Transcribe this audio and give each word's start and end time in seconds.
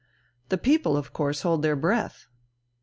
"The 0.49 0.57
people 0.57 0.97
of 0.97 1.13
course 1.13 1.43
hold 1.43 1.61
their 1.61 1.75
breath." 1.75 2.25